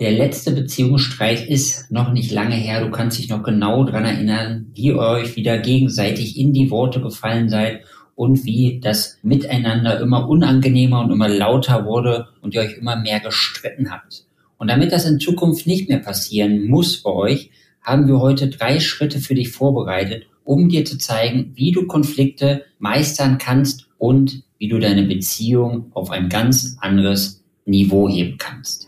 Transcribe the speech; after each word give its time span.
Der 0.00 0.12
letzte 0.12 0.52
Beziehungsstreit 0.52 1.48
ist 1.48 1.90
noch 1.90 2.12
nicht 2.12 2.30
lange 2.30 2.54
her. 2.54 2.84
Du 2.84 2.90
kannst 2.92 3.18
dich 3.18 3.28
noch 3.28 3.42
genau 3.42 3.82
dran 3.82 4.04
erinnern, 4.04 4.70
wie 4.72 4.86
ihr 4.86 4.96
euch 4.96 5.34
wieder 5.34 5.58
gegenseitig 5.58 6.38
in 6.38 6.52
die 6.52 6.70
Worte 6.70 7.00
gefallen 7.00 7.48
seid 7.48 7.82
und 8.14 8.44
wie 8.44 8.78
das 8.80 9.18
Miteinander 9.22 10.00
immer 10.00 10.28
unangenehmer 10.28 11.00
und 11.00 11.10
immer 11.10 11.28
lauter 11.28 11.84
wurde 11.84 12.28
und 12.42 12.54
ihr 12.54 12.60
euch 12.60 12.78
immer 12.78 12.94
mehr 12.94 13.18
gestritten 13.18 13.90
habt. 13.90 14.24
Und 14.56 14.68
damit 14.68 14.92
das 14.92 15.04
in 15.04 15.18
Zukunft 15.18 15.66
nicht 15.66 15.88
mehr 15.88 15.98
passieren 15.98 16.68
muss 16.68 17.02
bei 17.02 17.10
euch, 17.10 17.50
haben 17.82 18.06
wir 18.06 18.20
heute 18.20 18.48
drei 18.48 18.78
Schritte 18.78 19.18
für 19.18 19.34
dich 19.34 19.50
vorbereitet, 19.50 20.26
um 20.44 20.68
dir 20.68 20.84
zu 20.84 20.96
zeigen, 20.96 21.52
wie 21.56 21.72
du 21.72 21.88
Konflikte 21.88 22.64
meistern 22.78 23.38
kannst 23.38 23.88
und 23.98 24.44
wie 24.58 24.68
du 24.68 24.78
deine 24.78 25.02
Beziehung 25.02 25.90
auf 25.92 26.10
ein 26.10 26.28
ganz 26.28 26.76
anderes 26.80 27.42
Niveau 27.64 28.08
heben 28.08 28.38
kannst. 28.38 28.87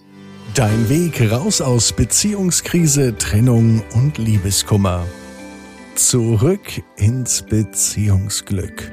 Dein 0.55 0.89
Weg 0.89 1.31
raus 1.31 1.61
aus 1.61 1.93
Beziehungskrise, 1.93 3.17
Trennung 3.17 3.85
und 3.95 4.19
Liebeskummer. 4.19 5.07
Zurück 5.95 6.83
ins 6.97 7.43
Beziehungsglück. 7.43 8.91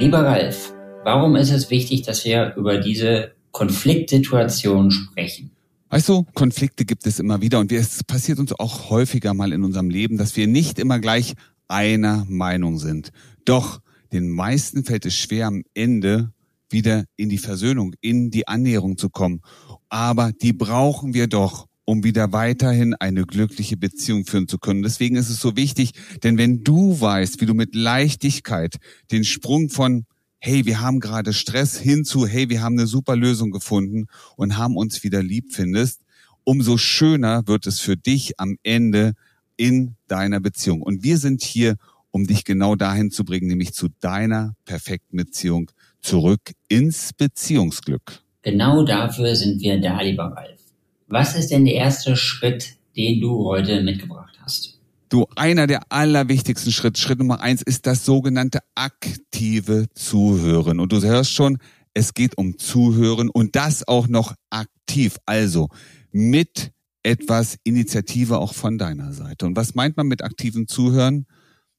Lieber 0.00 0.18
Ralf, 0.24 0.74
warum 1.04 1.36
ist 1.36 1.52
es 1.52 1.70
wichtig, 1.70 2.02
dass 2.02 2.24
wir 2.24 2.54
über 2.56 2.78
diese 2.78 3.32
Konfliktsituation 3.52 4.90
sprechen? 4.90 5.52
Weißt 5.90 6.08
du, 6.08 6.26
Konflikte 6.34 6.84
gibt 6.84 7.06
es 7.06 7.20
immer 7.20 7.40
wieder 7.40 7.60
und 7.60 7.70
es 7.70 8.02
passiert 8.02 8.40
uns 8.40 8.52
auch 8.52 8.90
häufiger 8.90 9.34
mal 9.34 9.52
in 9.52 9.62
unserem 9.62 9.90
Leben, 9.90 10.16
dass 10.16 10.36
wir 10.36 10.48
nicht 10.48 10.80
immer 10.80 10.98
gleich 10.98 11.34
einer 11.68 12.26
Meinung 12.28 12.78
sind. 12.78 13.10
Doch 13.44 13.80
den 14.12 14.28
meisten 14.28 14.84
fällt 14.84 15.06
es 15.06 15.14
schwer, 15.14 15.46
am 15.46 15.62
Ende 15.74 16.32
wieder 16.70 17.04
in 17.16 17.28
die 17.28 17.38
Versöhnung, 17.38 17.94
in 18.00 18.30
die 18.30 18.48
Annäherung 18.48 18.98
zu 18.98 19.08
kommen 19.08 19.40
aber 19.88 20.32
die 20.32 20.52
brauchen 20.52 21.14
wir 21.14 21.26
doch, 21.26 21.66
um 21.84 22.04
wieder 22.04 22.32
weiterhin 22.32 22.94
eine 22.94 23.24
glückliche 23.24 23.76
Beziehung 23.76 24.26
führen 24.26 24.48
zu 24.48 24.58
können. 24.58 24.82
Deswegen 24.82 25.16
ist 25.16 25.30
es 25.30 25.40
so 25.40 25.56
wichtig, 25.56 25.92
denn 26.22 26.36
wenn 26.36 26.62
du 26.62 27.00
weißt, 27.00 27.40
wie 27.40 27.46
du 27.46 27.54
mit 27.54 27.74
Leichtigkeit 27.74 28.76
den 29.10 29.24
Sprung 29.24 29.70
von 29.70 30.04
hey, 30.40 30.66
wir 30.66 30.80
haben 30.80 31.00
gerade 31.00 31.32
Stress 31.32 31.78
hin 31.78 32.04
zu 32.04 32.26
hey, 32.26 32.48
wir 32.48 32.62
haben 32.62 32.78
eine 32.78 32.86
super 32.86 33.16
Lösung 33.16 33.50
gefunden 33.50 34.06
und 34.36 34.56
haben 34.56 34.76
uns 34.76 35.02
wieder 35.02 35.22
lieb 35.22 35.52
findest, 35.52 36.02
umso 36.44 36.78
schöner 36.78 37.46
wird 37.46 37.66
es 37.66 37.80
für 37.80 37.96
dich 37.96 38.38
am 38.38 38.56
Ende 38.62 39.14
in 39.56 39.96
deiner 40.06 40.40
Beziehung. 40.40 40.82
Und 40.82 41.02
wir 41.02 41.18
sind 41.18 41.42
hier, 41.42 41.76
um 42.10 42.26
dich 42.26 42.44
genau 42.44 42.76
dahin 42.76 43.10
zu 43.10 43.24
bringen, 43.24 43.48
nämlich 43.48 43.74
zu 43.74 43.88
deiner 44.00 44.54
perfekten 44.64 45.16
Beziehung 45.16 45.70
zurück 46.00 46.52
ins 46.68 47.12
Beziehungsglück. 47.12 48.22
Genau 48.48 48.82
dafür 48.82 49.36
sind 49.36 49.60
wir 49.60 49.78
da, 49.78 50.00
lieber 50.00 50.32
Ralf. 50.34 50.58
Was 51.06 51.36
ist 51.36 51.50
denn 51.50 51.66
der 51.66 51.74
erste 51.74 52.16
Schritt, 52.16 52.76
den 52.96 53.20
du 53.20 53.44
heute 53.44 53.82
mitgebracht 53.82 54.38
hast? 54.40 54.80
Du, 55.10 55.26
einer 55.36 55.66
der 55.66 55.82
allerwichtigsten 55.92 56.72
Schritte, 56.72 56.98
Schritt 56.98 57.18
Nummer 57.18 57.42
eins, 57.42 57.60
ist 57.60 57.86
das 57.86 58.06
sogenannte 58.06 58.60
aktive 58.74 59.84
Zuhören. 59.92 60.80
Und 60.80 60.92
du 60.92 61.02
hörst 61.02 61.32
schon, 61.32 61.58
es 61.92 62.14
geht 62.14 62.38
um 62.38 62.56
Zuhören 62.56 63.28
und 63.28 63.54
das 63.54 63.86
auch 63.86 64.08
noch 64.08 64.34
aktiv. 64.48 65.18
Also 65.26 65.68
mit 66.10 66.72
etwas 67.02 67.58
Initiative 67.64 68.38
auch 68.38 68.54
von 68.54 68.78
deiner 68.78 69.12
Seite. 69.12 69.44
Und 69.44 69.56
was 69.56 69.74
meint 69.74 69.98
man 69.98 70.06
mit 70.06 70.24
aktivem 70.24 70.68
Zuhören? 70.68 71.26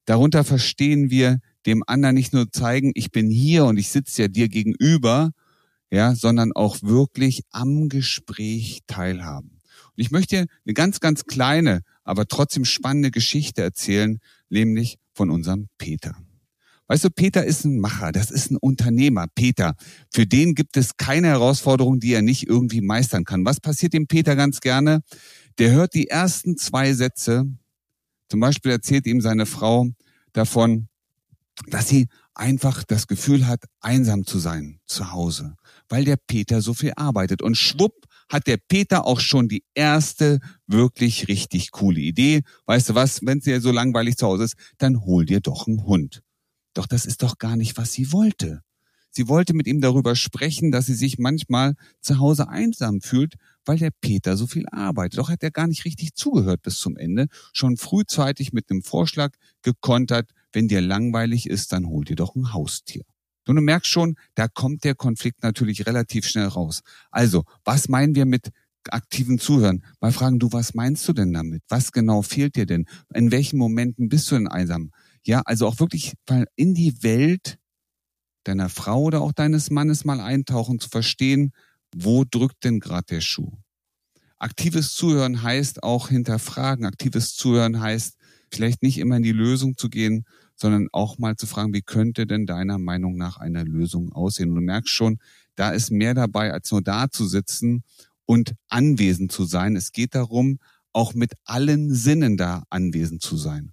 Darunter 0.04 0.44
verstehen 0.44 1.10
wir 1.10 1.40
dem 1.66 1.82
anderen 1.88 2.14
nicht 2.14 2.32
nur 2.32 2.52
zeigen, 2.52 2.92
ich 2.94 3.10
bin 3.10 3.28
hier 3.28 3.64
und 3.64 3.76
ich 3.76 3.88
sitze 3.88 4.22
ja 4.22 4.28
dir 4.28 4.48
gegenüber, 4.48 5.32
ja, 5.90 6.14
sondern 6.14 6.52
auch 6.52 6.82
wirklich 6.82 7.42
am 7.50 7.88
Gespräch 7.88 8.80
teilhaben. 8.86 9.60
Und 9.96 10.02
ich 10.02 10.10
möchte 10.10 10.46
eine 10.64 10.74
ganz, 10.74 11.00
ganz 11.00 11.24
kleine, 11.24 11.82
aber 12.04 12.26
trotzdem 12.26 12.64
spannende 12.64 13.10
Geschichte 13.10 13.62
erzählen, 13.62 14.18
nämlich 14.48 14.98
von 15.12 15.30
unserem 15.30 15.68
Peter. 15.78 16.16
Weißt 16.86 17.04
du, 17.04 17.10
Peter 17.10 17.44
ist 17.44 17.64
ein 17.64 17.78
Macher, 17.78 18.10
das 18.10 18.32
ist 18.32 18.50
ein 18.50 18.56
Unternehmer. 18.56 19.26
Peter, 19.32 19.76
für 20.12 20.26
den 20.26 20.56
gibt 20.56 20.76
es 20.76 20.96
keine 20.96 21.28
Herausforderung, 21.28 22.00
die 22.00 22.12
er 22.12 22.22
nicht 22.22 22.48
irgendwie 22.48 22.80
meistern 22.80 23.24
kann. 23.24 23.44
Was 23.44 23.60
passiert 23.60 23.92
dem 23.92 24.08
Peter 24.08 24.34
ganz 24.34 24.58
gerne? 24.60 25.02
Der 25.58 25.70
hört 25.70 25.94
die 25.94 26.08
ersten 26.08 26.56
zwei 26.56 26.92
Sätze. 26.92 27.44
Zum 28.28 28.40
Beispiel 28.40 28.72
erzählt 28.72 29.06
ihm 29.06 29.20
seine 29.20 29.46
Frau 29.46 29.88
davon, 30.32 30.88
dass 31.68 31.88
sie 31.88 32.08
einfach 32.34 32.84
das 32.84 33.06
Gefühl 33.06 33.46
hat, 33.46 33.64
einsam 33.80 34.24
zu 34.26 34.38
sein 34.38 34.80
zu 34.86 35.12
Hause 35.12 35.56
weil 35.90 36.04
der 36.04 36.16
Peter 36.16 36.62
so 36.62 36.72
viel 36.72 36.92
arbeitet. 36.96 37.42
Und 37.42 37.56
schwupp 37.56 38.06
hat 38.30 38.46
der 38.46 38.56
Peter 38.56 39.04
auch 39.04 39.20
schon 39.20 39.48
die 39.48 39.64
erste 39.74 40.38
wirklich 40.66 41.28
richtig 41.28 41.72
coole 41.72 42.00
Idee. 42.00 42.42
Weißt 42.66 42.88
du 42.88 42.94
was, 42.94 43.20
wenn 43.26 43.38
es 43.38 43.44
dir 43.44 43.60
so 43.60 43.72
langweilig 43.72 44.16
zu 44.16 44.26
Hause 44.26 44.44
ist, 44.44 44.54
dann 44.78 45.04
hol 45.04 45.26
dir 45.26 45.40
doch 45.40 45.66
einen 45.66 45.84
Hund. 45.84 46.22
Doch 46.72 46.86
das 46.86 47.04
ist 47.04 47.22
doch 47.22 47.38
gar 47.38 47.56
nicht, 47.56 47.76
was 47.76 47.92
sie 47.92 48.12
wollte. 48.12 48.62
Sie 49.12 49.26
wollte 49.26 49.54
mit 49.54 49.66
ihm 49.66 49.80
darüber 49.80 50.14
sprechen, 50.14 50.70
dass 50.70 50.86
sie 50.86 50.94
sich 50.94 51.18
manchmal 51.18 51.74
zu 52.00 52.20
Hause 52.20 52.48
einsam 52.48 53.00
fühlt, 53.00 53.34
weil 53.64 53.76
der 53.76 53.90
Peter 54.00 54.36
so 54.36 54.46
viel 54.46 54.66
arbeitet. 54.70 55.18
Doch 55.18 55.28
hat 55.28 55.42
er 55.42 55.50
gar 55.50 55.66
nicht 55.66 55.84
richtig 55.84 56.14
zugehört 56.14 56.62
bis 56.62 56.78
zum 56.78 56.96
Ende. 56.96 57.26
Schon 57.52 57.76
frühzeitig 57.76 58.52
mit 58.52 58.70
einem 58.70 58.82
Vorschlag 58.82 59.32
gekontert, 59.62 60.30
wenn 60.52 60.68
dir 60.68 60.80
langweilig 60.80 61.48
ist, 61.48 61.72
dann 61.72 61.86
hol 61.86 62.04
dir 62.04 62.16
doch 62.16 62.34
ein 62.34 62.52
Haustier. 62.52 63.02
Und 63.46 63.56
du 63.56 63.62
merkst 63.62 63.90
schon, 63.90 64.16
da 64.34 64.48
kommt 64.48 64.84
der 64.84 64.94
Konflikt 64.94 65.42
natürlich 65.42 65.86
relativ 65.86 66.26
schnell 66.26 66.46
raus. 66.46 66.82
Also, 67.10 67.44
was 67.64 67.88
meinen 67.88 68.14
wir 68.14 68.26
mit 68.26 68.50
aktiven 68.88 69.38
Zuhören? 69.38 69.84
Mal 70.00 70.12
fragen, 70.12 70.38
du, 70.38 70.52
was 70.52 70.74
meinst 70.74 71.08
du 71.08 71.12
denn 71.12 71.32
damit? 71.32 71.62
Was 71.68 71.92
genau 71.92 72.22
fehlt 72.22 72.56
dir 72.56 72.66
denn? 72.66 72.86
In 73.12 73.32
welchen 73.32 73.58
Momenten 73.58 74.08
bist 74.08 74.30
du 74.30 74.36
denn 74.36 74.48
einsam? 74.48 74.92
Ja, 75.24 75.42
also 75.44 75.66
auch 75.66 75.80
wirklich 75.80 76.14
mal 76.28 76.46
in 76.54 76.74
die 76.74 77.02
Welt 77.02 77.58
deiner 78.44 78.68
Frau 78.68 79.02
oder 79.02 79.20
auch 79.20 79.32
deines 79.32 79.70
Mannes 79.70 80.04
mal 80.04 80.20
eintauchen, 80.20 80.78
zu 80.78 80.88
verstehen, 80.88 81.52
wo 81.94 82.24
drückt 82.24 82.64
denn 82.64 82.80
gerade 82.80 83.06
der 83.10 83.20
Schuh? 83.20 83.52
Aktives 84.38 84.94
Zuhören 84.94 85.42
heißt 85.42 85.82
auch 85.82 86.08
hinterfragen. 86.08 86.86
Aktives 86.86 87.34
Zuhören 87.34 87.80
heißt 87.80 88.16
vielleicht 88.50 88.82
nicht 88.82 88.98
immer 88.98 89.16
in 89.16 89.22
die 89.22 89.32
Lösung 89.32 89.76
zu 89.76 89.90
gehen, 89.90 90.24
sondern 90.60 90.88
auch 90.92 91.18
mal 91.18 91.36
zu 91.36 91.46
fragen, 91.46 91.72
wie 91.72 91.82
könnte 91.82 92.26
denn 92.26 92.46
deiner 92.46 92.78
Meinung 92.78 93.16
nach 93.16 93.38
eine 93.38 93.64
Lösung 93.64 94.12
aussehen? 94.12 94.50
Und 94.50 94.56
du 94.56 94.60
merkst 94.60 94.92
schon, 94.92 95.18
da 95.56 95.70
ist 95.70 95.90
mehr 95.90 96.14
dabei, 96.14 96.52
als 96.52 96.70
nur 96.70 96.82
da 96.82 97.10
zu 97.10 97.26
sitzen 97.26 97.82
und 98.26 98.52
anwesend 98.68 99.32
zu 99.32 99.44
sein. 99.44 99.76
Es 99.76 99.92
geht 99.92 100.14
darum, 100.14 100.58
auch 100.92 101.14
mit 101.14 101.32
allen 101.44 101.92
Sinnen 101.92 102.36
da 102.36 102.64
anwesend 102.70 103.22
zu 103.22 103.36
sein. 103.36 103.72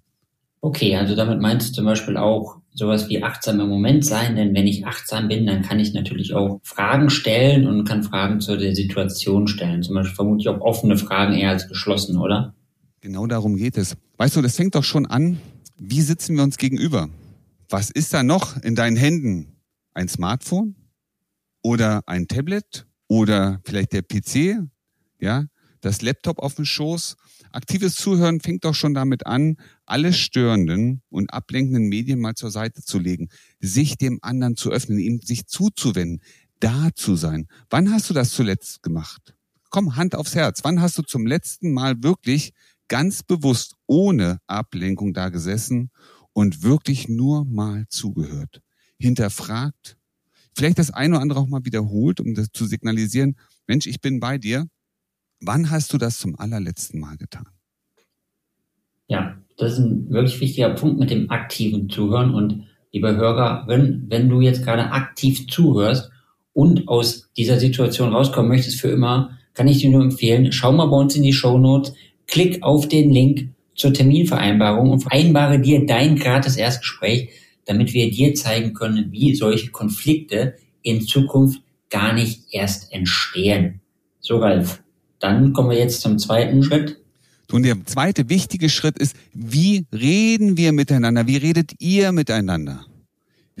Okay, 0.60 0.96
also 0.96 1.14
damit 1.14 1.40
meinst 1.40 1.68
du 1.68 1.72
zum 1.74 1.84
Beispiel 1.84 2.16
auch 2.16 2.58
sowas 2.74 3.08
wie 3.08 3.22
achtsam 3.22 3.60
im 3.60 3.68
Moment 3.68 4.04
sein, 4.04 4.34
denn 4.34 4.54
wenn 4.54 4.66
ich 4.66 4.86
achtsam 4.86 5.28
bin, 5.28 5.46
dann 5.46 5.62
kann 5.62 5.78
ich 5.78 5.94
natürlich 5.94 6.34
auch 6.34 6.60
Fragen 6.62 7.10
stellen 7.10 7.66
und 7.66 7.84
kann 7.84 8.02
Fragen 8.02 8.40
zu 8.40 8.56
der 8.56 8.74
Situation 8.74 9.46
stellen. 9.46 9.82
Zum 9.82 9.94
Beispiel 9.94 10.16
vermutlich 10.16 10.48
auch 10.48 10.60
offene 10.60 10.96
Fragen 10.96 11.34
eher 11.34 11.50
als 11.50 11.68
geschlossen, 11.68 12.18
oder? 12.18 12.54
Genau 13.00 13.26
darum 13.26 13.56
geht 13.56 13.76
es. 13.78 13.96
Weißt 14.16 14.34
du, 14.34 14.42
das 14.42 14.56
fängt 14.56 14.74
doch 14.74 14.84
schon 14.84 15.06
an, 15.06 15.38
wie 15.78 16.02
sitzen 16.02 16.36
wir 16.36 16.42
uns 16.42 16.58
gegenüber? 16.58 17.08
Was 17.68 17.90
ist 17.90 18.12
da 18.12 18.22
noch 18.22 18.56
in 18.62 18.74
deinen 18.74 18.96
Händen? 18.96 19.56
Ein 19.94 20.08
Smartphone? 20.08 20.74
Oder 21.62 22.02
ein 22.06 22.26
Tablet? 22.26 22.86
Oder 23.06 23.60
vielleicht 23.64 23.92
der 23.92 24.02
PC? 24.02 24.68
Ja? 25.20 25.46
Das 25.80 26.02
Laptop 26.02 26.40
auf 26.40 26.56
dem 26.56 26.64
Schoß? 26.64 27.16
Aktives 27.52 27.94
Zuhören 27.94 28.40
fängt 28.40 28.64
doch 28.64 28.74
schon 28.74 28.92
damit 28.92 29.26
an, 29.26 29.56
alle 29.86 30.12
störenden 30.12 31.02
und 31.08 31.32
ablenkenden 31.32 31.88
Medien 31.88 32.18
mal 32.18 32.34
zur 32.34 32.50
Seite 32.50 32.82
zu 32.82 32.98
legen, 32.98 33.28
sich 33.60 33.96
dem 33.96 34.18
anderen 34.22 34.56
zu 34.56 34.70
öffnen, 34.70 34.98
ihm 34.98 35.20
sich 35.22 35.46
zuzuwenden, 35.46 36.20
da 36.58 36.88
zu 36.94 37.14
sein. 37.14 37.46
Wann 37.70 37.92
hast 37.92 38.10
du 38.10 38.14
das 38.14 38.30
zuletzt 38.30 38.82
gemacht? 38.82 39.34
Komm, 39.70 39.96
Hand 39.96 40.14
aufs 40.16 40.34
Herz. 40.34 40.60
Wann 40.64 40.80
hast 40.80 40.98
du 40.98 41.02
zum 41.02 41.26
letzten 41.26 41.72
Mal 41.72 42.02
wirklich 42.02 42.52
ganz 42.88 43.22
bewusst 43.22 43.74
ohne 43.86 44.38
Ablenkung 44.46 45.14
da 45.14 45.28
gesessen 45.28 45.90
und 46.32 46.62
wirklich 46.62 47.08
nur 47.08 47.44
mal 47.44 47.86
zugehört, 47.88 48.60
hinterfragt, 48.98 49.96
vielleicht 50.56 50.78
das 50.78 50.90
eine 50.90 51.14
oder 51.14 51.22
andere 51.22 51.40
auch 51.40 51.48
mal 51.48 51.64
wiederholt, 51.64 52.20
um 52.20 52.34
das 52.34 52.48
zu 52.52 52.66
signalisieren, 52.66 53.36
Mensch, 53.66 53.86
ich 53.86 54.00
bin 54.00 54.20
bei 54.20 54.38
dir. 54.38 54.66
Wann 55.40 55.70
hast 55.70 55.92
du 55.92 55.98
das 55.98 56.18
zum 56.18 56.38
allerletzten 56.38 56.98
Mal 56.98 57.16
getan? 57.16 57.46
Ja, 59.06 59.38
das 59.56 59.74
ist 59.74 59.78
ein 59.78 60.10
wirklich 60.10 60.40
wichtiger 60.40 60.70
Punkt 60.70 60.98
mit 60.98 61.10
dem 61.10 61.30
aktiven 61.30 61.88
Zuhören. 61.88 62.34
Und 62.34 62.66
lieber 62.92 63.14
Hörer, 63.14 63.64
wenn, 63.66 64.06
wenn 64.08 64.28
du 64.28 64.40
jetzt 64.40 64.64
gerade 64.64 64.90
aktiv 64.90 65.46
zuhörst 65.48 66.10
und 66.52 66.88
aus 66.88 67.30
dieser 67.36 67.58
Situation 67.58 68.12
rauskommen 68.12 68.48
möchtest 68.48 68.80
für 68.80 68.88
immer, 68.88 69.38
kann 69.54 69.68
ich 69.68 69.78
dir 69.78 69.90
nur 69.90 70.02
empfehlen, 70.02 70.52
schau 70.52 70.72
mal 70.72 70.86
bei 70.86 70.96
uns 70.96 71.16
in 71.16 71.22
die 71.22 71.32
Show 71.32 71.58
Notes. 71.58 71.92
Klick 72.28 72.62
auf 72.62 72.86
den 72.86 73.10
Link 73.10 73.48
zur 73.74 73.92
Terminvereinbarung 73.92 74.90
und 74.90 75.00
vereinbare 75.00 75.58
dir 75.58 75.86
dein 75.86 76.16
gratis 76.16 76.56
Erstgespräch, 76.56 77.30
damit 77.64 77.92
wir 77.92 78.10
dir 78.10 78.34
zeigen 78.34 78.74
können, 78.74 79.10
wie 79.10 79.34
solche 79.34 79.70
Konflikte 79.70 80.56
in 80.82 81.02
Zukunft 81.02 81.60
gar 81.90 82.12
nicht 82.12 82.42
erst 82.50 82.92
entstehen. 82.92 83.80
So, 84.20 84.38
Ralf, 84.38 84.82
dann 85.18 85.52
kommen 85.52 85.70
wir 85.70 85.78
jetzt 85.78 86.00
zum 86.00 86.18
zweiten 86.18 86.62
Schritt. 86.62 86.98
Und 87.50 87.62
der 87.62 87.76
zweite 87.86 88.28
wichtige 88.28 88.68
Schritt 88.68 88.98
ist, 88.98 89.16
wie 89.32 89.86
reden 89.92 90.56
wir 90.56 90.72
miteinander? 90.72 91.26
Wie 91.26 91.38
redet 91.38 91.72
ihr 91.78 92.12
miteinander? 92.12 92.84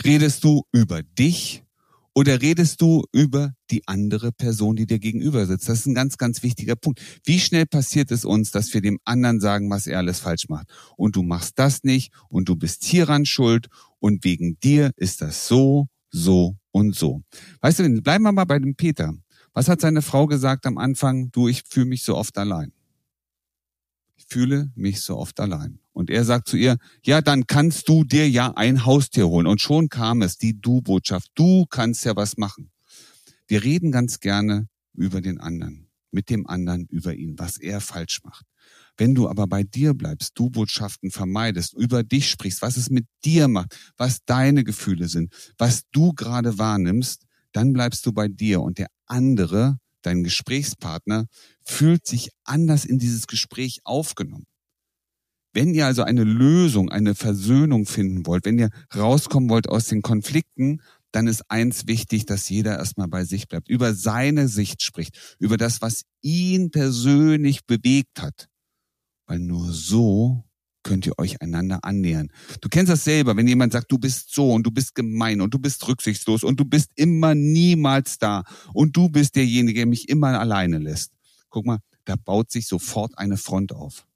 Redest 0.04 0.44
du 0.44 0.62
über 0.72 1.02
dich 1.02 1.62
oder 2.18 2.42
redest 2.42 2.80
du 2.80 3.04
über 3.12 3.54
die 3.70 3.86
andere 3.86 4.32
Person, 4.32 4.74
die 4.74 4.86
dir 4.86 4.98
gegenüber 4.98 5.46
sitzt? 5.46 5.68
Das 5.68 5.78
ist 5.78 5.86
ein 5.86 5.94
ganz, 5.94 6.18
ganz 6.18 6.42
wichtiger 6.42 6.74
Punkt. 6.74 7.00
Wie 7.24 7.38
schnell 7.38 7.64
passiert 7.64 8.10
es 8.10 8.24
uns, 8.24 8.50
dass 8.50 8.74
wir 8.74 8.80
dem 8.80 8.98
anderen 9.04 9.38
sagen, 9.38 9.70
was 9.70 9.86
er 9.86 9.98
alles 9.98 10.18
falsch 10.18 10.48
macht? 10.48 10.66
Und 10.96 11.14
du 11.14 11.22
machst 11.22 11.60
das 11.60 11.84
nicht 11.84 12.12
und 12.28 12.48
du 12.48 12.56
bist 12.56 12.82
hieran 12.82 13.24
schuld 13.24 13.68
und 14.00 14.24
wegen 14.24 14.58
dir 14.58 14.90
ist 14.96 15.20
das 15.20 15.46
so, 15.46 15.86
so 16.10 16.56
und 16.72 16.96
so. 16.96 17.22
Weißt 17.60 17.78
du, 17.78 18.02
bleiben 18.02 18.24
wir 18.24 18.32
mal 18.32 18.46
bei 18.46 18.58
dem 18.58 18.74
Peter. 18.74 19.14
Was 19.52 19.68
hat 19.68 19.80
seine 19.80 20.02
Frau 20.02 20.26
gesagt 20.26 20.66
am 20.66 20.76
Anfang? 20.76 21.30
Du, 21.30 21.46
ich 21.46 21.62
fühle 21.68 21.86
mich 21.86 22.02
so 22.02 22.16
oft 22.16 22.36
allein. 22.36 22.72
Ich 24.18 24.26
fühle 24.28 24.70
mich 24.74 25.00
so 25.00 25.16
oft 25.16 25.40
allein. 25.40 25.78
Und 25.92 26.10
er 26.10 26.24
sagt 26.24 26.48
zu 26.48 26.56
ihr, 26.56 26.76
ja, 27.04 27.22
dann 27.22 27.46
kannst 27.46 27.88
du 27.88 28.04
dir 28.04 28.28
ja 28.28 28.52
ein 28.56 28.84
Haustier 28.84 29.28
holen. 29.28 29.46
Und 29.46 29.60
schon 29.60 29.88
kam 29.88 30.22
es, 30.22 30.36
die 30.36 30.60
Du-Botschaft. 30.60 31.30
Du 31.34 31.66
kannst 31.66 32.04
ja 32.04 32.14
was 32.16 32.36
machen. 32.36 32.70
Wir 33.46 33.64
reden 33.64 33.92
ganz 33.92 34.20
gerne 34.20 34.68
über 34.92 35.20
den 35.20 35.40
anderen, 35.40 35.88
mit 36.10 36.28
dem 36.30 36.46
anderen 36.46 36.86
über 36.86 37.14
ihn, 37.14 37.38
was 37.38 37.56
er 37.56 37.80
falsch 37.80 38.20
macht. 38.24 38.44
Wenn 38.96 39.14
du 39.14 39.28
aber 39.28 39.46
bei 39.46 39.62
dir 39.62 39.94
bleibst, 39.94 40.32
du 40.34 40.50
Botschaften 40.50 41.12
vermeidest, 41.12 41.72
über 41.74 42.02
dich 42.02 42.28
sprichst, 42.28 42.62
was 42.62 42.76
es 42.76 42.90
mit 42.90 43.06
dir 43.24 43.46
macht, 43.46 43.76
was 43.96 44.24
deine 44.26 44.64
Gefühle 44.64 45.08
sind, 45.08 45.32
was 45.56 45.84
du 45.92 46.12
gerade 46.12 46.58
wahrnimmst, 46.58 47.24
dann 47.52 47.72
bleibst 47.72 48.04
du 48.04 48.12
bei 48.12 48.26
dir 48.26 48.60
und 48.60 48.78
der 48.78 48.88
andere, 49.06 49.78
dein 50.02 50.24
Gesprächspartner, 50.24 51.26
fühlt 51.64 52.06
sich 52.06 52.30
anders 52.44 52.84
in 52.84 52.98
dieses 52.98 53.26
Gespräch 53.26 53.80
aufgenommen. 53.84 54.46
Wenn 55.54 55.74
ihr 55.74 55.86
also 55.86 56.02
eine 56.02 56.24
Lösung, 56.24 56.90
eine 56.90 57.14
Versöhnung 57.14 57.86
finden 57.86 58.26
wollt, 58.26 58.44
wenn 58.44 58.58
ihr 58.58 58.70
rauskommen 58.94 59.48
wollt 59.50 59.68
aus 59.68 59.86
den 59.86 60.02
Konflikten, 60.02 60.82
dann 61.10 61.26
ist 61.26 61.42
eins 61.50 61.86
wichtig, 61.86 62.26
dass 62.26 62.48
jeder 62.48 62.78
erstmal 62.78 63.08
bei 63.08 63.24
sich 63.24 63.48
bleibt, 63.48 63.68
über 63.68 63.94
seine 63.94 64.48
Sicht 64.48 64.82
spricht, 64.82 65.36
über 65.38 65.56
das, 65.56 65.80
was 65.80 66.02
ihn 66.20 66.70
persönlich 66.70 67.64
bewegt 67.64 68.20
hat. 68.20 68.48
Weil 69.26 69.38
nur 69.38 69.72
so 69.72 70.44
könnt 70.82 71.06
ihr 71.06 71.18
euch 71.18 71.40
einander 71.42 71.80
annähern. 71.82 72.28
Du 72.60 72.68
kennst 72.68 72.90
das 72.90 73.04
selber, 73.04 73.36
wenn 73.36 73.48
jemand 73.48 73.72
sagt, 73.72 73.90
du 73.90 73.98
bist 73.98 74.34
so 74.34 74.52
und 74.52 74.64
du 74.64 74.70
bist 74.70 74.94
gemein 74.94 75.40
und 75.40 75.52
du 75.52 75.58
bist 75.58 75.86
rücksichtslos 75.86 76.42
und 76.42 76.58
du 76.58 76.64
bist 76.64 76.90
immer 76.94 77.34
niemals 77.34 78.18
da 78.18 78.44
und 78.72 78.96
du 78.96 79.08
bist 79.08 79.36
derjenige, 79.36 79.80
der 79.80 79.86
mich 79.86 80.08
immer 80.08 80.38
alleine 80.38 80.78
lässt. 80.78 81.12
Guck 81.50 81.66
mal, 81.66 81.78
da 82.04 82.16
baut 82.16 82.50
sich 82.50 82.66
sofort 82.66 83.18
eine 83.18 83.36
Front 83.36 83.72
auf. 83.72 84.06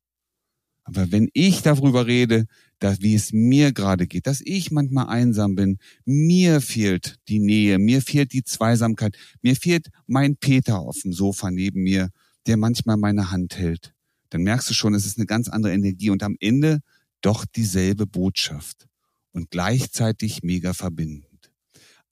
Aber 0.85 1.13
wenn 1.13 1.29
ich 1.33 1.63
darüber 1.63 2.07
rede, 2.07 2.47
dass, 2.79 3.01
wie 3.01 3.15
es 3.15 3.33
mir 3.33 3.73
gerade 3.73 4.07
geht, 4.07 4.27
dass 4.27 4.41
ich 4.45 4.73
manchmal 4.73 5.07
einsam 5.07 5.55
bin, 5.55 5.79
mir 6.05 6.61
fehlt 6.61 7.19
die 7.29 7.39
Nähe, 7.39 7.79
mir 7.79 8.03
fehlt 8.03 8.33
die 8.33 8.43
Zweisamkeit, 8.43 9.17
mir 9.43 9.55
fehlt 9.55 9.89
mein 10.07 10.37
Peter 10.37 10.81
auf 10.81 10.99
dem 11.03 11.13
Sofa 11.13 11.51
neben 11.51 11.83
mir, 11.83 12.11
der 12.47 12.57
manchmal 12.57 12.97
meine 12.97 13.31
Hand 13.31 13.57
hält, 13.57 13.95
dann 14.33 14.43
merkst 14.43 14.71
du 14.71 14.75
schon, 14.75 14.95
es 14.95 15.05
ist 15.05 15.19
eine 15.19 15.27
ganz 15.27 15.49
andere 15.49 15.73
Energie 15.73 16.11
und 16.11 16.23
am 16.23 16.37
Ende 16.41 16.81
doch 17.21 17.45
dieselbe 17.45 18.07
Botschaft 18.07 18.87
und 19.33 19.51
gleichzeitig 19.51 20.43
mega 20.43 20.73
verbindend. 20.73 21.27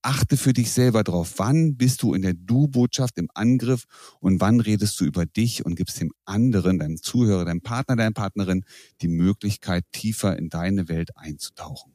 Achte 0.03 0.39
für 0.39 0.55
dich 0.55 0.73
selber 0.73 1.05
drauf, 1.05 1.35
wann 1.37 1.77
bist 1.77 2.03
du 2.03 2.15
in 2.15 2.23
der 2.23 2.33
Du-Botschaft 2.33 3.19
im 3.19 3.29
Angriff 3.35 3.85
und 4.21 4.41
wann 4.41 4.61
redest 4.61 4.99
du 5.01 5.05
über 5.05 5.27
dich 5.27 5.65
und 5.67 5.77
gibst 5.77 6.01
dem 6.01 6.13
anderen, 6.25 6.79
deinem 6.79 6.97
Zuhörer, 7.03 7.45
deinem 7.45 7.61
Partner, 7.61 7.97
deiner 7.97 8.13
Partnerin 8.13 8.65
die 9.03 9.09
Möglichkeit, 9.09 9.85
tiefer 9.93 10.39
in 10.39 10.49
deine 10.49 10.89
Welt 10.89 11.11
einzutauchen. 11.17 11.93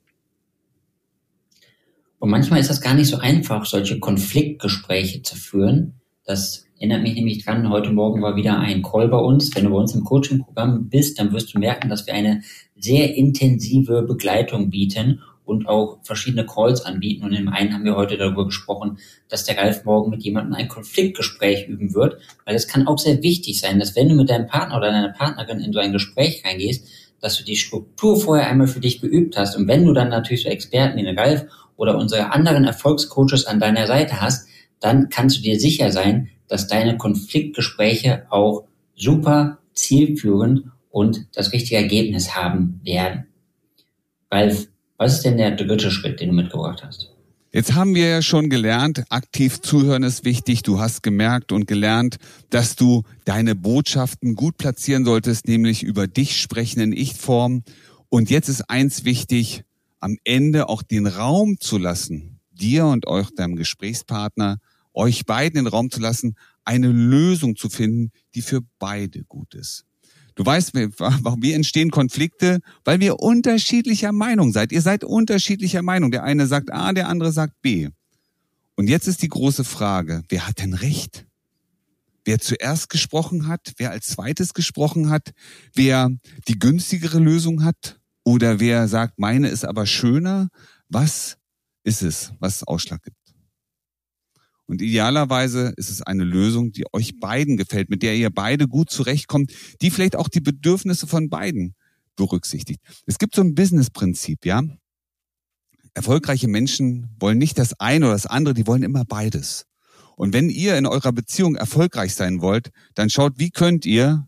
Und 2.19 2.29
manchmal 2.29 2.59
ist 2.59 2.69
das 2.69 2.81
gar 2.81 2.93
nicht 2.93 3.09
so 3.09 3.17
einfach, 3.17 3.65
solche 3.65 3.99
Konfliktgespräche 3.99 5.23
zu 5.23 5.35
führen. 5.35 5.99
Das 6.25 6.65
erinnert 6.79 7.03
mich 7.03 7.13
nämlich 7.13 7.45
dran, 7.45 7.69
heute 7.69 7.91
Morgen 7.91 8.23
war 8.23 8.35
wieder 8.35 8.57
ein 8.57 8.81
Call 8.81 9.07
bei 9.09 9.17
uns. 9.17 9.55
Wenn 9.55 9.65
du 9.65 9.69
bei 9.69 9.77
uns 9.77 9.93
im 9.93 10.03
Coaching-Programm 10.03 10.89
bist, 10.89 11.19
dann 11.19 11.31
wirst 11.31 11.53
du 11.53 11.59
merken, 11.59 11.87
dass 11.87 12.07
wir 12.07 12.15
eine 12.15 12.41
sehr 12.75 13.15
intensive 13.15 14.01
Begleitung 14.01 14.71
bieten 14.71 15.21
und 15.45 15.69
auch 15.69 15.99
verschiedene 16.01 16.47
Calls 16.47 16.83
anbieten. 16.83 17.25
Und 17.25 17.33
im 17.33 17.47
einen 17.47 17.75
haben 17.75 17.85
wir 17.85 17.95
heute 17.95 18.17
darüber 18.17 18.45
gesprochen, 18.45 18.97
dass 19.29 19.45
der 19.45 19.59
Ralf 19.59 19.85
morgen 19.85 20.09
mit 20.09 20.23
jemandem 20.23 20.55
ein 20.55 20.67
Konfliktgespräch 20.67 21.67
üben 21.67 21.93
wird, 21.93 22.17
weil 22.43 22.55
es 22.55 22.67
kann 22.67 22.87
auch 22.87 22.97
sehr 22.97 23.21
wichtig 23.21 23.59
sein, 23.59 23.77
dass 23.77 23.95
wenn 23.95 24.09
du 24.09 24.15
mit 24.15 24.31
deinem 24.31 24.47
Partner 24.47 24.77
oder 24.77 24.91
deiner 24.91 25.13
Partnerin 25.13 25.59
in 25.59 25.73
so 25.73 25.79
ein 25.79 25.93
Gespräch 25.93 26.41
reingehst, 26.43 26.87
dass 27.21 27.37
du 27.37 27.43
die 27.43 27.55
Struktur 27.55 28.19
vorher 28.19 28.47
einmal 28.47 28.67
für 28.67 28.79
dich 28.79 28.99
geübt 28.99 29.37
hast. 29.37 29.55
Und 29.55 29.67
wenn 29.67 29.85
du 29.85 29.93
dann 29.93 30.09
natürlich 30.09 30.41
so 30.41 30.49
Experten 30.49 30.97
wie 30.97 31.03
den 31.03 31.19
Ralf 31.19 31.45
oder 31.77 31.99
unsere 31.99 32.31
anderen 32.31 32.65
Erfolgscoaches 32.65 33.45
an 33.45 33.59
deiner 33.59 33.85
Seite 33.85 34.21
hast, 34.21 34.47
dann 34.85 35.09
kannst 35.09 35.37
du 35.37 35.41
dir 35.41 35.59
sicher 35.59 35.91
sein, 35.91 36.29
dass 36.47 36.67
deine 36.67 36.97
Konfliktgespräche 36.97 38.27
auch 38.29 38.67
super 38.95 39.57
zielführend 39.73 40.65
und 40.91 41.25
das 41.33 41.53
richtige 41.53 41.77
Ergebnis 41.77 42.35
haben 42.35 42.79
werden. 42.83 43.25
Ralf, 44.29 44.67
was 44.97 45.15
ist 45.15 45.25
denn 45.25 45.37
der 45.37 45.51
dritte 45.51 45.89
Schritt, 45.89 46.19
den 46.19 46.29
du 46.29 46.35
mitgebracht 46.35 46.83
hast? 46.85 47.11
Jetzt 47.51 47.73
haben 47.73 47.95
wir 47.95 48.07
ja 48.07 48.21
schon 48.21 48.49
gelernt, 48.49 49.05
aktiv 49.09 49.59
zuhören 49.59 50.03
ist 50.03 50.23
wichtig. 50.23 50.61
Du 50.61 50.79
hast 50.79 51.01
gemerkt 51.01 51.51
und 51.51 51.67
gelernt, 51.67 52.17
dass 52.51 52.75
du 52.75 53.03
deine 53.23 53.55
Botschaften 53.55 54.35
gut 54.35 54.57
platzieren 54.57 55.03
solltest, 55.03 55.47
nämlich 55.47 55.81
über 55.81 56.05
dich 56.05 56.39
sprechen 56.39 56.79
in 56.81 56.91
Ich-Form. 56.91 57.63
Und 58.09 58.29
jetzt 58.29 58.49
ist 58.49 58.69
eins 58.69 59.03
wichtig, 59.03 59.63
am 59.99 60.17
Ende 60.25 60.69
auch 60.69 60.83
den 60.83 61.07
Raum 61.07 61.59
zu 61.59 61.79
lassen, 61.79 62.39
dir 62.51 62.85
und 62.85 63.07
euch, 63.07 63.33
deinem 63.33 63.55
Gesprächspartner, 63.55 64.59
euch 64.95 65.25
beiden 65.25 65.55
den 65.55 65.67
Raum 65.67 65.91
zu 65.91 65.99
lassen, 65.99 66.35
eine 66.63 66.87
Lösung 66.87 67.55
zu 67.55 67.69
finden, 67.69 68.11
die 68.33 68.41
für 68.41 68.61
beide 68.79 69.23
gut 69.23 69.53
ist. 69.53 69.85
Du 70.35 70.45
weißt, 70.45 70.73
warum 70.73 71.41
wir 71.41 71.55
entstehen 71.55 71.91
Konflikte, 71.91 72.59
weil 72.83 72.99
wir 72.99 73.19
unterschiedlicher 73.19 74.11
Meinung 74.11 74.51
seid. 74.51 74.71
Ihr 74.73 74.81
seid 74.81 75.03
unterschiedlicher 75.03 75.81
Meinung. 75.81 76.11
Der 76.11 76.23
eine 76.23 76.45
sagt 76.45 76.73
A, 76.73 76.91
der 76.91 77.07
andere 77.07 77.31
sagt 77.31 77.61
B. 77.61 77.89
Und 78.75 78.89
jetzt 78.89 79.07
ist 79.07 79.21
die 79.21 79.29
große 79.29 79.63
Frage, 79.63 80.23
wer 80.27 80.47
hat 80.47 80.59
denn 80.59 80.73
recht? 80.73 81.25
Wer 82.25 82.39
zuerst 82.39 82.89
gesprochen 82.89 83.47
hat, 83.47 83.73
wer 83.77 83.91
als 83.91 84.07
zweites 84.07 84.53
gesprochen 84.53 85.09
hat, 85.09 85.31
wer 85.73 86.11
die 86.47 86.59
günstigere 86.59 87.19
Lösung 87.19 87.63
hat 87.63 87.99
oder 88.23 88.59
wer 88.59 88.87
sagt, 88.89 89.19
meine 89.19 89.47
ist 89.47 89.63
aber 89.63 89.85
schöner. 89.85 90.49
Was 90.89 91.37
ist 91.83 92.01
es, 92.01 92.33
was 92.39 92.63
Ausschlag 92.63 93.03
gibt? 93.03 93.14
Und 94.67 94.81
idealerweise 94.81 95.73
ist 95.77 95.89
es 95.89 96.01
eine 96.01 96.23
Lösung, 96.23 96.71
die 96.71 96.85
euch 96.91 97.19
beiden 97.19 97.57
gefällt, 97.57 97.89
mit 97.89 98.01
der 98.01 98.15
ihr 98.15 98.31
beide 98.31 98.67
gut 98.67 98.89
zurechtkommt, 98.89 99.51
die 99.81 99.91
vielleicht 99.91 100.15
auch 100.15 100.27
die 100.27 100.41
Bedürfnisse 100.41 101.07
von 101.07 101.29
beiden 101.29 101.75
berücksichtigt. 102.15 102.81
Es 103.05 103.19
gibt 103.19 103.35
so 103.35 103.41
ein 103.41 103.55
Business-Prinzip, 103.55 104.45
ja. 104.45 104.63
Erfolgreiche 105.93 106.47
Menschen 106.47 107.09
wollen 107.19 107.37
nicht 107.37 107.57
das 107.57 107.79
eine 107.79 108.05
oder 108.05 108.15
das 108.15 108.25
andere, 108.25 108.53
die 108.53 108.67
wollen 108.67 108.83
immer 108.83 109.05
beides. 109.05 109.65
Und 110.15 110.33
wenn 110.33 110.49
ihr 110.49 110.77
in 110.77 110.85
eurer 110.85 111.11
Beziehung 111.11 111.55
erfolgreich 111.55 112.15
sein 112.15 112.41
wollt, 112.41 112.71
dann 112.95 113.09
schaut, 113.09 113.33
wie 113.37 113.51
könnt 113.51 113.85
ihr 113.85 114.27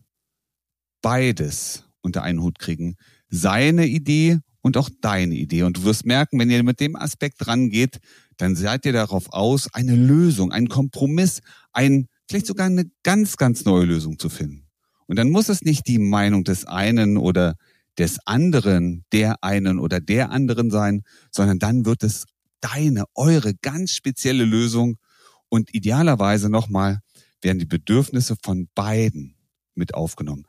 beides 1.02 1.84
unter 2.00 2.22
einen 2.22 2.42
Hut 2.42 2.58
kriegen. 2.58 2.96
Seine 3.28 3.86
Idee 3.86 4.38
und 4.60 4.76
auch 4.76 4.90
deine 5.00 5.34
Idee. 5.34 5.62
Und 5.62 5.78
du 5.78 5.84
wirst 5.84 6.06
merken, 6.06 6.38
wenn 6.38 6.50
ihr 6.50 6.62
mit 6.62 6.80
dem 6.80 6.96
Aspekt 6.96 7.46
rangeht, 7.46 7.98
dann 8.38 8.56
seid 8.56 8.86
ihr 8.86 8.92
darauf 8.92 9.32
aus, 9.32 9.72
eine 9.74 9.94
Lösung, 9.94 10.52
einen 10.52 10.68
Kompromiss, 10.68 11.40
ein, 11.72 12.06
vielleicht 12.28 12.46
sogar 12.46 12.66
eine 12.66 12.90
ganz, 13.02 13.36
ganz 13.36 13.64
neue 13.64 13.84
Lösung 13.84 14.18
zu 14.18 14.28
finden. 14.28 14.66
Und 15.06 15.16
dann 15.16 15.30
muss 15.30 15.48
es 15.48 15.62
nicht 15.62 15.86
die 15.86 15.98
Meinung 15.98 16.44
des 16.44 16.64
einen 16.64 17.16
oder 17.16 17.56
des 17.98 18.18
anderen, 18.26 19.04
der 19.12 19.42
einen 19.42 19.78
oder 19.78 20.00
der 20.00 20.30
anderen 20.30 20.70
sein, 20.70 21.02
sondern 21.30 21.58
dann 21.58 21.84
wird 21.84 22.04
es 22.04 22.26
deine, 22.60 23.04
eure 23.14 23.54
ganz 23.54 23.92
spezielle 23.92 24.44
Lösung 24.44 24.96
und 25.48 25.74
idealerweise 25.74 26.48
nochmal 26.48 27.00
werden 27.42 27.58
die 27.58 27.66
Bedürfnisse 27.66 28.36
von 28.42 28.68
beiden 28.74 29.36
mit 29.74 29.94
aufgenommen. 29.94 30.44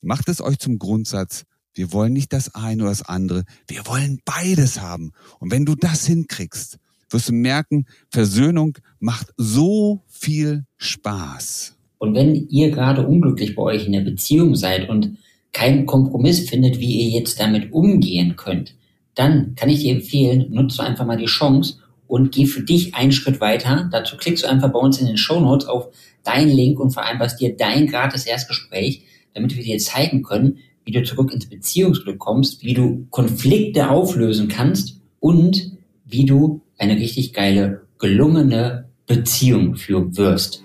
Macht 0.00 0.28
es 0.28 0.40
euch 0.40 0.58
zum 0.58 0.78
Grundsatz, 0.78 1.44
wir 1.74 1.92
wollen 1.92 2.12
nicht 2.12 2.32
das 2.32 2.54
eine 2.54 2.82
oder 2.82 2.90
das 2.90 3.02
andere, 3.02 3.44
wir 3.66 3.86
wollen 3.86 4.20
beides 4.24 4.80
haben. 4.80 5.12
Und 5.40 5.50
wenn 5.50 5.64
du 5.64 5.74
das 5.74 6.06
hinkriegst, 6.06 6.78
wirst 7.14 7.30
du 7.30 7.32
merken, 7.32 7.86
Versöhnung 8.10 8.76
macht 9.00 9.32
so 9.36 10.02
viel 10.08 10.64
Spaß. 10.76 11.76
Und 11.98 12.14
wenn 12.14 12.48
ihr 12.50 12.70
gerade 12.70 13.06
unglücklich 13.06 13.54
bei 13.54 13.62
euch 13.62 13.86
in 13.86 13.92
der 13.92 14.00
Beziehung 14.00 14.56
seid 14.56 14.90
und 14.90 15.16
keinen 15.52 15.86
Kompromiss 15.86 16.50
findet, 16.50 16.78
wie 16.80 17.00
ihr 17.00 17.08
jetzt 17.18 17.40
damit 17.40 17.72
umgehen 17.72 18.36
könnt, 18.36 18.74
dann 19.14 19.54
kann 19.54 19.68
ich 19.68 19.80
dir 19.80 19.94
empfehlen, 19.94 20.48
nutze 20.50 20.82
einfach 20.82 21.06
mal 21.06 21.16
die 21.16 21.26
Chance 21.26 21.76
und 22.06 22.32
geh 22.32 22.46
für 22.46 22.62
dich 22.62 22.94
einen 22.94 23.12
Schritt 23.12 23.40
weiter. 23.40 23.88
Dazu 23.90 24.16
klickst 24.16 24.44
du 24.44 24.48
einfach 24.48 24.72
bei 24.72 24.78
uns 24.78 25.00
in 25.00 25.06
den 25.06 25.16
Show 25.16 25.40
Notes 25.40 25.66
auf 25.66 25.88
deinen 26.24 26.50
Link 26.50 26.80
und 26.80 26.90
vereinbarst 26.90 27.40
dir 27.40 27.56
dein 27.56 27.86
gratis 27.86 28.26
Erstgespräch, 28.26 29.04
damit 29.32 29.56
wir 29.56 29.62
dir 29.62 29.78
zeigen 29.78 30.22
können, 30.22 30.58
wie 30.84 30.92
du 30.92 31.02
zurück 31.02 31.32
ins 31.32 31.48
Beziehungsglück 31.48 32.18
kommst, 32.18 32.62
wie 32.62 32.74
du 32.74 33.06
Konflikte 33.10 33.88
auflösen 33.90 34.48
kannst 34.48 35.00
und 35.20 35.72
wie 36.04 36.26
du 36.26 36.60
eine 36.84 37.00
richtig 37.00 37.32
geile, 37.32 37.86
gelungene 37.98 38.90
Beziehung 39.06 39.76
führen 39.76 40.16
wirst. 40.16 40.62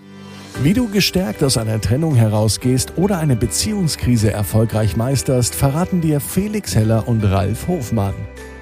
Wie 0.61 0.73
du 0.73 0.89
gestärkt 0.89 1.41
aus 1.43 1.57
einer 1.57 1.79
Trennung 1.79 2.15
herausgehst 2.15 2.97
oder 2.97 3.19
eine 3.19 3.37
Beziehungskrise 3.37 4.31
erfolgreich 4.31 4.97
meisterst, 4.97 5.55
verraten 5.55 6.01
dir 6.01 6.19
Felix 6.19 6.75
Heller 6.75 7.07
und 7.07 7.23
Ralf 7.23 7.67
Hofmann. 7.67 8.13